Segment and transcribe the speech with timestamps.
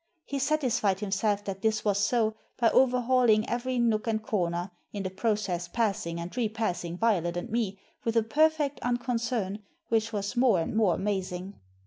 [0.25, 5.11] He satisfied himself that this was so by overhauling every nook and corner, in the
[5.11, 9.59] process passing and repassing Violet and me with a perfect unconcern
[9.89, 11.53] which was more and more amazing.